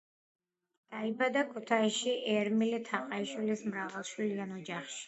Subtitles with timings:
[0.95, 4.99] დაიბადა ქუთაისში, ერმილე თაყაიშვილის მრავალშვილიან ოჯახში.